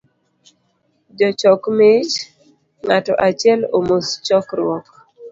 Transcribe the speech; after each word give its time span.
Jochok 1.17 1.61
mich, 1.79 2.13
ng’ato 2.85 3.13
achiel 3.27 3.61
omos 3.77 4.07
chokruok 4.25 4.85